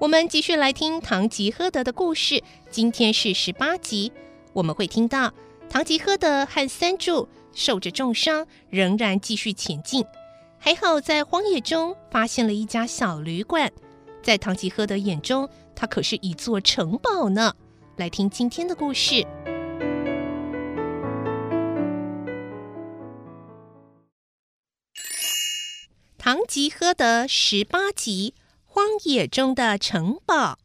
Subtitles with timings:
[0.00, 2.42] 我们继续来听《堂吉诃德》的故事。
[2.70, 4.10] 今天是十八集，
[4.54, 5.34] 我们会听到
[5.68, 10.02] 堂吉诃德和三柱受着重伤，仍然继续前进。
[10.58, 13.70] 还好在荒野中发现了一家小旅馆，
[14.22, 17.54] 在堂吉诃德眼中，它可是一座城堡呢。
[17.96, 19.26] 来听今天的故事。
[26.16, 28.32] 堂吉诃德十八集：
[28.72, 30.56] 荒野中的城堡。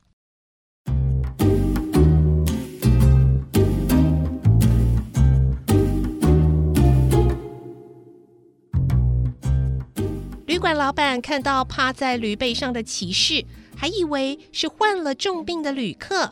[10.45, 13.43] 旅馆老板看到趴在驴背上的骑士，
[13.75, 16.31] 还以为是患了重病的旅客。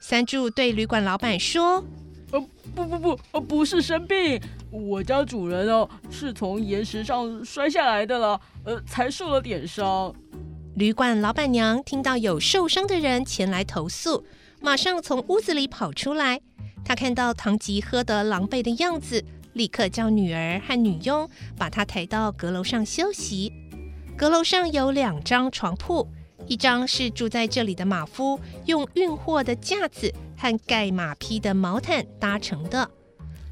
[0.00, 1.84] 三柱对旅馆老板说
[2.32, 2.40] ：“呃，
[2.74, 4.40] 不不不，呃，不是生病。”
[4.72, 10.10] 我家主人哦，是从岩石上摔下来的了，呃，才受了点伤。
[10.74, 14.24] 旅馆老板娘听到有受伤的人前来投诉，
[14.58, 16.40] 马上从屋子里跑出来。
[16.82, 23.52] 她看到堂吉喝得狼狈的样子，立刻叫女儿和女佣把他抬到阁楼上休息。
[24.16, 26.08] 阁楼上有两张床铺，
[26.46, 32.90] 一张是住在这里的马夫用运货的架子和盖马匹的毛毯搭成的。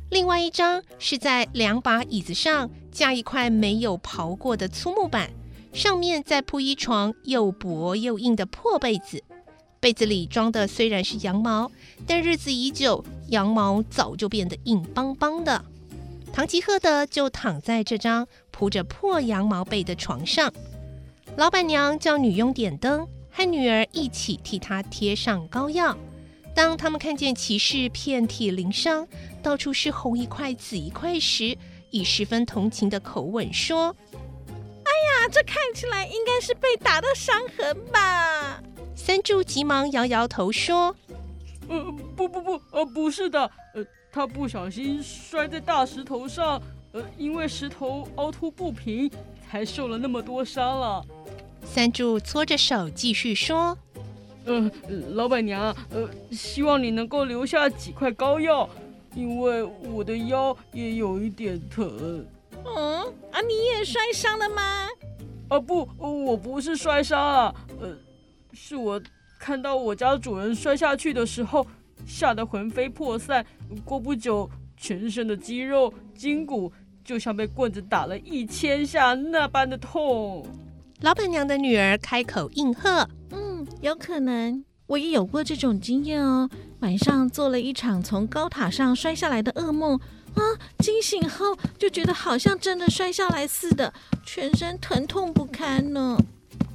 [0.09, 5.31] 另外一张是在两把椅子上架一块没有刨过的粗木板，
[5.73, 9.23] 上面再铺一床又薄又硬的破被子。
[9.79, 11.71] 被子里装的虽然是羊毛，
[12.07, 15.65] 但日子已久，羊毛早就变得硬邦邦的。
[16.33, 20.53] 唐吉诃德就躺在这张铺着破羊毛被的床上。
[21.37, 25.97] 老板娘叫女佣点灯，和女儿一起替他贴上膏药。
[26.55, 29.07] 当他们看见骑士遍体鳞伤，
[29.43, 31.57] 到处是红一块紫一块时，
[31.91, 33.97] 以十分同情的口吻说
[35.07, 38.63] ：“呀，这看起来应该是被打的伤痕吧？”
[38.95, 40.95] 三柱急忙摇摇头说
[41.69, 41.85] ：“呃，
[42.17, 46.61] 不不不，呃，不是的，呃，他不小心摔在大石头上，
[46.93, 49.11] 呃，因为石头凹凸不平，
[49.49, 51.05] 才受了那么多伤了。”
[51.65, 53.77] 三柱搓着手继续说。
[54.47, 54.71] 呃，
[55.11, 58.69] 老板娘，呃，希望你能够留下几块膏药，
[59.15, 62.27] 因为我的腰也有一点疼。
[63.41, 64.89] 你也摔伤了吗？
[65.49, 67.97] 啊，不，我不是摔伤啊，呃，
[68.53, 69.01] 是我
[69.39, 71.67] 看到我家主人摔下去的时候，
[72.07, 73.45] 吓得魂飞魄散，
[73.85, 76.73] 过不久，全身的肌肉筋骨
[77.05, 80.47] 就像被棍子打了一千下那般的痛。
[81.01, 83.09] 老板娘的女儿开口应和。
[83.31, 86.49] 嗯有可能，我也有过这种经验哦。
[86.81, 89.99] 晚上做了一场从高塔上摔下来的噩梦
[90.35, 90.43] 啊，
[90.79, 93.93] 惊醒后就觉得好像真的摔下来似的，
[94.25, 96.19] 全身疼痛不堪呢。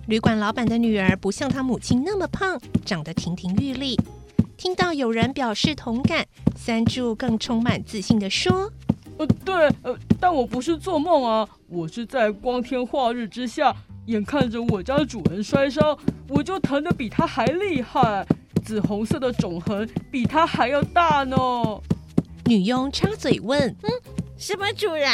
[0.07, 3.99] 旅馆老板的女儿不像她母亲那么胖，长得亭亭玉立。
[4.57, 8.71] 听到有人表示同感，三柱更充满自信地说
[9.17, 15.97] ：“呃，对，呃，但我不是做梦啊，我是在光天化日之下。”眼看着我家主人摔伤，
[16.29, 18.23] 我就疼得比他还厉害，
[18.63, 21.35] 紫红色的肿痕比他还要大呢。
[22.45, 23.89] 女佣插嘴问：“嗯，
[24.37, 25.09] 什么主人？”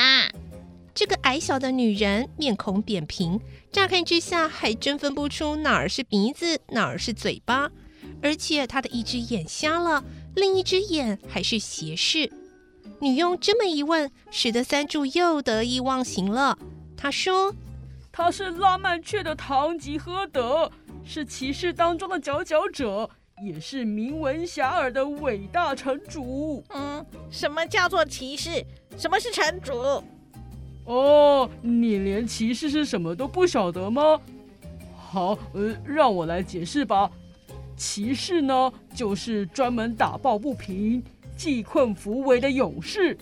[0.94, 3.40] 这个矮小的女人面孔扁平，
[3.72, 7.72] 乍看之下还真分不出哪儿是鼻子，哪儿是嘴巴，
[8.22, 10.04] 而且她的一只眼瞎了，
[10.36, 12.30] 另一只眼还是斜视。
[13.00, 16.58] 女佣这么一问，使得三柱又得意忘形了。
[16.98, 17.56] 他说。
[18.14, 20.70] 他是拉曼雀的堂吉诃德，
[21.06, 23.10] 是骑士当中的佼佼者，
[23.42, 26.64] 也是名闻遐迩的伟大城主。
[26.70, 28.64] 嗯，什么叫做骑士？
[28.98, 30.04] 什么是城主？
[30.86, 34.20] 哦，你连骑士是什么都不晓得吗？
[34.96, 37.10] 好，呃，让我来解释吧。
[37.76, 41.04] 骑士呢，就是专门打抱不平、
[41.36, 43.18] 济困扶危的勇士。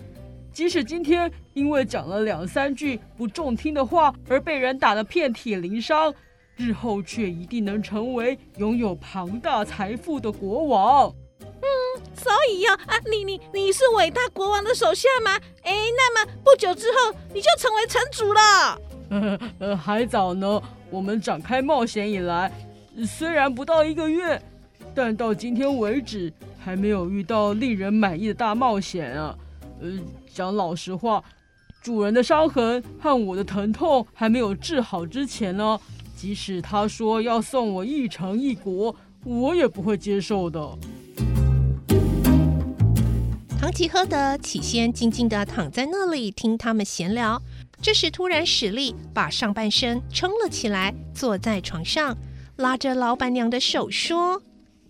[0.51, 6.13] 即使今天因为讲了两三句不中听的话而被人打得遍体鳞伤，
[6.59, 11.15] 日后却一定能成为拥有庞大财富的国王。
[11.39, 11.65] 嗯，
[12.13, 15.39] 所以呀、哦，啊，你你你是伟大国王的手下吗？
[15.63, 18.81] 哎，那么不久之后你就成为城主了。
[19.09, 20.61] 呃呃，还早呢。
[20.91, 22.51] 我们展开冒险以来，
[23.07, 24.41] 虽然不到一个月，
[24.93, 29.33] 但到今天为止还没有遇到令人满意的大冒险啊。
[29.79, 29.87] 呃，
[30.33, 31.23] 讲老实话，
[31.81, 35.79] 主人的伤痕和我的疼痛还没有治好之前呢，
[36.21, 38.93] 即使他说要送我一城一国，
[39.23, 40.77] 我也不会接受的。
[43.57, 47.41] 唐吉诃德起先静静地躺在那里听他们闲聊，
[47.81, 52.17] 这时突然使力把上半身撑了起来，坐在床上，
[52.57, 54.41] 拉着老板娘的手说：“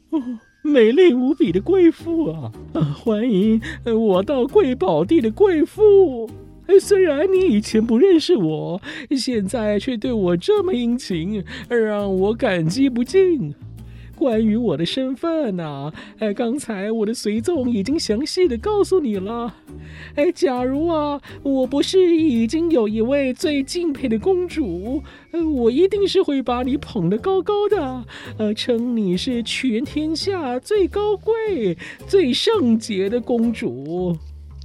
[0.09, 6.27] 哦，美丽无比的贵妇啊，啊，欢迎我到贵宝地的贵妇。
[6.77, 8.81] 虽然你以前不认识我，
[9.17, 13.55] 现在却对我这么殷勤，让我感激不尽。”
[14.19, 19.55] 关于我的身份呢、哎，刚才我的随从已经详细的告诉你了。
[20.15, 25.01] 哎，假如啊，我不是已经有一位最敬佩的公主，
[25.55, 28.03] 我一定是会把你捧得高高的，
[28.37, 34.17] 呃，称你是全天下最高贵、最圣洁的公主。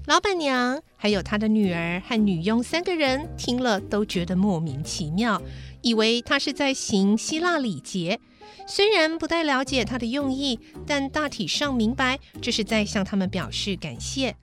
[0.08, 5.40] 老板娘还有他的女儿和女佣三个人听了都觉得莫名其妙，
[5.82, 8.20] 以为他是在行希腊礼节。
[8.66, 14.34] 虽然不太了解他的用意，但大体上明白这是在向他们表示感谢。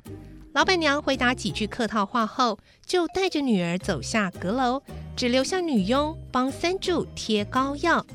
[0.54, 4.84] 老板娘回答几句客套话后，就带着女儿走下阁楼，
[5.16, 8.06] 只留下女佣帮三柱贴膏药。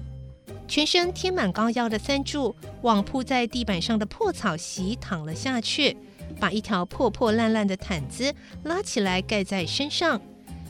[0.68, 5.96] 全身贴满膏药的三柱往铺在地板上的破草席躺了下去，
[6.38, 8.34] 把一条破破烂烂的毯子
[8.64, 10.20] 拉起来盖在身上。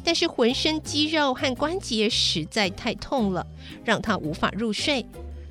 [0.04, 3.44] 但是浑身肌肉和关节实在太痛了，
[3.84, 5.04] 让他无法入睡。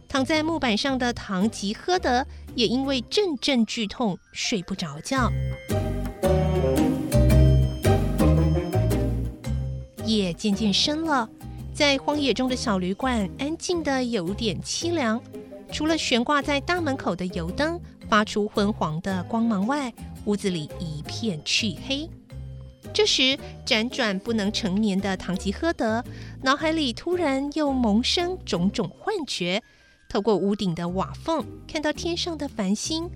[0.08, 2.26] 躺在木板上的唐吉诃德
[2.56, 5.30] 也因为阵阵剧痛睡不着觉。
[10.06, 11.28] 夜渐渐深了，
[11.74, 15.22] 在荒野中的小旅馆安静的有点凄凉，
[15.70, 17.78] 除了悬挂在大门口的油灯
[18.10, 19.94] 发出昏黄的光芒外，
[20.26, 22.10] 屋子里一片黢黑。
[22.94, 26.04] 这时，辗转不能成眠的唐吉诃德
[26.44, 29.62] 脑海里突然又萌生种种幻觉。
[30.08, 33.10] 透过屋顶的瓦缝，看到天上的繁星，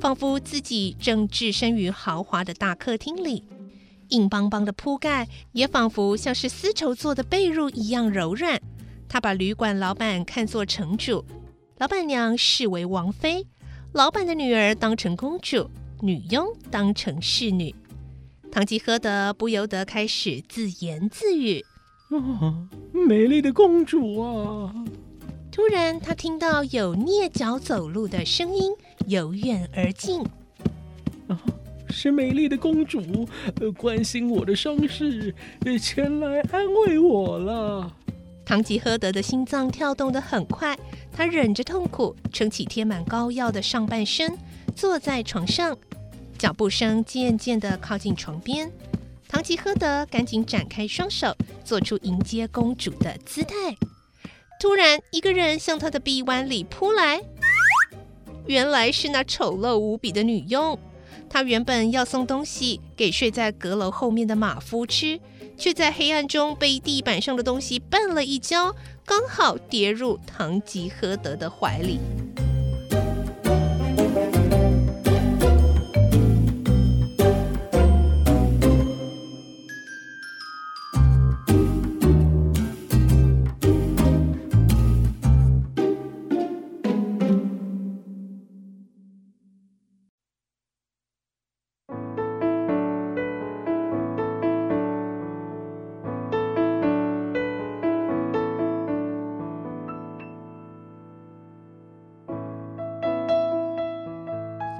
[0.00, 3.44] 仿佛自己正置身于豪华的大客厅里。
[4.08, 8.60] 硬邦邦的铺盖也仿佛像是丝绸做的被褥一样柔软。
[9.08, 11.24] 他把旅馆老板看作城主，
[11.78, 13.46] 老板娘视为王妃，
[13.92, 15.68] 老板的女儿当成公主，
[16.00, 17.74] 女佣当成侍女。
[18.50, 21.62] 唐吉诃德不由得开始自言自语
[22.08, 24.74] ：“啊，美丽的公主啊！”
[25.52, 28.72] 突然，他听到有蹑脚走路的声音
[29.08, 30.22] 由远而近。
[31.28, 31.38] 啊，
[31.90, 33.28] 是美丽的公主，
[33.60, 35.34] 呃，关心我的伤势，
[35.78, 37.94] 前来安慰我了。
[38.44, 40.76] 唐吉诃德的心脏跳动得很快，
[41.12, 44.36] 他忍着痛苦，撑起贴满膏药的上半身，
[44.74, 45.76] 坐在床上。
[46.38, 48.70] 脚步声渐渐地靠近床边，
[49.28, 51.34] 唐吉诃德赶紧展开双手，
[51.64, 53.54] 做出迎接公主的姿态。
[54.60, 57.22] 突然，一个人向他的臂弯里扑来，
[58.46, 60.78] 原来是那丑陋无比的女佣。
[61.28, 65.18] 他原本要送东西给睡在阁楼后面的马夫吃，
[65.56, 71.98] 却在黑暗中被地板上的东西绊了一跤，刚好跌入唐吉诃德的怀里。